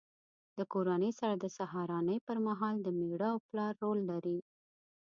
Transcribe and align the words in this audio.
له 0.57 0.63
کورنۍ 0.73 1.11
سره 1.19 1.33
د 1.37 1.45
سهارنۍ 1.57 2.17
پر 2.27 2.37
مهال 2.47 2.75
د 2.81 2.87
مېړه 2.99 3.27
او 3.33 3.39
پلار 3.47 3.73
رول 3.83 3.99
لري. 4.11 4.39